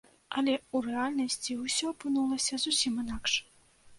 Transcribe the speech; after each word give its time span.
Але 0.39 0.53
ў 0.57 0.77
рэальнасці 0.93 1.57
ўсё 1.59 1.85
апынулася 1.95 2.61
зусім 2.65 2.93
інакш. 3.03 3.37